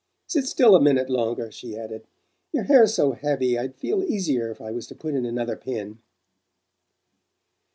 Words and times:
"Sit 0.25 0.45
still 0.47 0.73
a 0.75 0.81
minute 0.81 1.11
longer," 1.11 1.51
she 1.51 1.77
added. 1.77 2.07
"Your 2.51 2.63
hair's 2.63 2.91
so 2.91 3.11
heavy 3.11 3.55
I'd 3.55 3.75
feel 3.75 4.03
easier 4.03 4.49
if 4.49 4.59
I 4.59 4.71
was 4.71 4.87
to 4.87 4.95
put 4.95 5.13
in 5.13 5.27
another 5.27 5.55
pin." 5.55 5.99